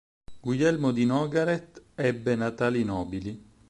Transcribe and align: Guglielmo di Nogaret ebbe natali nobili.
Guglielmo 0.39 0.89
di 0.89 1.05
Nogaret 1.05 1.79
ebbe 1.93 2.33
natali 2.33 2.83
nobili. 2.83 3.49